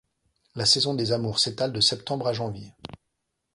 [0.55, 2.73] La saison des amours s'étale de septembre à janvier.